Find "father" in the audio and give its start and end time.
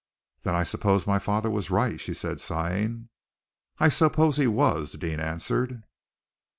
1.19-1.51